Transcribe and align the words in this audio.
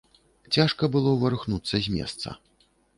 Цяжка 0.57 0.89
было 0.97 1.13
варухнуцца 1.27 1.75
з 1.85 1.97
месца. 2.01 2.27